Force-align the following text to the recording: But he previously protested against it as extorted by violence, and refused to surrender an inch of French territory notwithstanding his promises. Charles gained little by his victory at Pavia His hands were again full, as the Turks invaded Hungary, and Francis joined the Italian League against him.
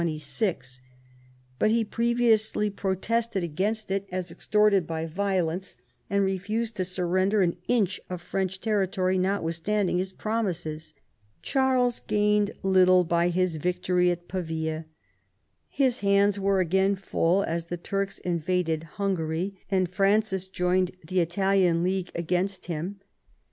But 1.59 1.69
he 1.69 1.85
previously 1.85 2.71
protested 2.71 3.43
against 3.43 3.91
it 3.91 4.07
as 4.11 4.31
extorted 4.31 4.87
by 4.87 5.05
violence, 5.05 5.75
and 6.09 6.23
refused 6.23 6.75
to 6.77 6.85
surrender 6.85 7.43
an 7.43 7.57
inch 7.67 8.01
of 8.09 8.19
French 8.19 8.59
territory 8.59 9.19
notwithstanding 9.19 9.99
his 9.99 10.11
promises. 10.11 10.95
Charles 11.43 11.99
gained 11.99 12.49
little 12.63 13.03
by 13.03 13.29
his 13.29 13.57
victory 13.57 14.09
at 14.09 14.27
Pavia 14.27 14.85
His 15.69 15.99
hands 15.99 16.39
were 16.39 16.59
again 16.59 16.95
full, 16.95 17.43
as 17.43 17.65
the 17.65 17.77
Turks 17.77 18.17
invaded 18.17 18.85
Hungary, 18.97 19.61
and 19.69 19.87
Francis 19.87 20.47
joined 20.47 20.97
the 21.05 21.19
Italian 21.19 21.83
League 21.83 22.09
against 22.15 22.65
him. 22.65 22.99